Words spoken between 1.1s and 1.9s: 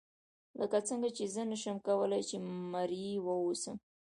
چې زه نشم